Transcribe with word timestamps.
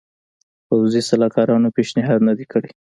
پوځي 0.67 1.01
سلاکارانو 1.09 1.73
پېشنهاد 1.75 2.19
نه 2.27 2.33
دی 2.37 2.45
کړی. 2.51 2.71